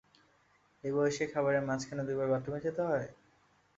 [0.83, 3.07] এই বয়সেই খাবারের মাঝখানে দুইবার বাথরুমে যেতে হয়?